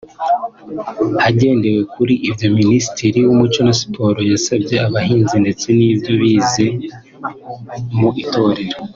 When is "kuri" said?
1.93-2.13